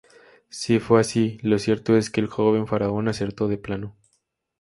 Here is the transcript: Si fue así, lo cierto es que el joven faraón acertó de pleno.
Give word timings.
Si 0.49 0.79
fue 0.79 0.99
así, 0.99 1.37
lo 1.43 1.59
cierto 1.59 1.95
es 1.95 2.09
que 2.09 2.21
el 2.21 2.25
joven 2.25 2.65
faraón 2.65 3.07
acertó 3.07 3.47
de 3.47 3.59
pleno. 3.59 3.95